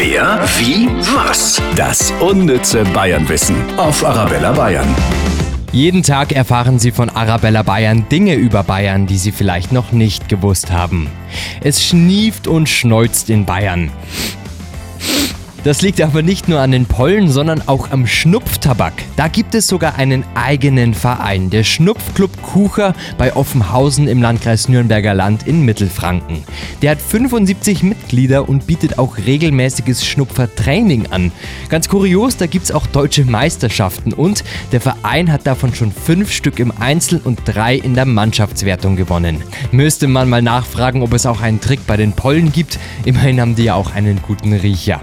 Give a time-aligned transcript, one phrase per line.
[0.00, 1.60] Wer, wie, was?
[1.74, 4.86] Das unnütze Bayernwissen auf Arabella Bayern.
[5.72, 10.28] Jeden Tag erfahren Sie von Arabella Bayern Dinge über Bayern, die Sie vielleicht noch nicht
[10.28, 11.10] gewusst haben.
[11.62, 13.90] Es schnieft und schneuzt in Bayern.
[15.68, 18.94] Das liegt aber nicht nur an den Pollen, sondern auch am Schnupftabak.
[19.16, 25.12] Da gibt es sogar einen eigenen Verein, der Schnupfclub Kucher bei Offenhausen im Landkreis Nürnberger
[25.12, 26.42] Land in Mittelfranken.
[26.80, 31.32] Der hat 75 Mitglieder und bietet auch regelmäßiges Schnupfertraining an.
[31.68, 36.32] Ganz kurios, da gibt es auch deutsche Meisterschaften und der Verein hat davon schon fünf
[36.32, 39.42] Stück im Einzel und drei in der Mannschaftswertung gewonnen.
[39.70, 42.78] Müsste man mal nachfragen, ob es auch einen Trick bei den Pollen gibt.
[43.04, 45.02] Immerhin haben die ja auch einen guten Riecher.